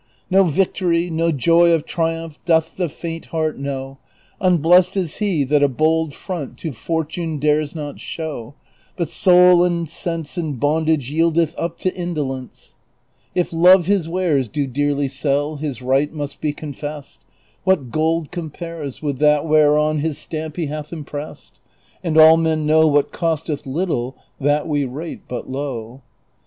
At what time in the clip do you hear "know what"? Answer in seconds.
22.65-23.11